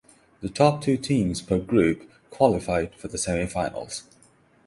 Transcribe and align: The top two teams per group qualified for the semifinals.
The 0.39 0.49
top 0.49 0.81
two 0.81 0.97
teams 0.97 1.43
per 1.43 1.59
group 1.59 2.09
qualified 2.31 2.95
for 2.95 3.07
the 3.07 3.19
semifinals. 3.19 4.01